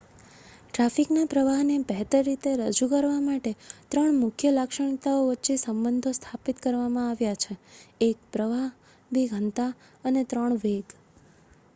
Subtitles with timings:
[0.67, 3.51] ટ્રાફિકના પ્રવાહને બહેતર રીતે રજૂ કરવા માટે
[3.91, 7.59] ત્રણ મુખ્ય લાક્ષણિકતાઓ વચ્ચે સંબંધો સ્થાપિત કરવામાં આવ્યા છે:
[8.07, 8.67] 1 પ્રવાહ
[9.11, 9.69] 2 ઘનતા
[10.05, 10.85] અને 3 વેગ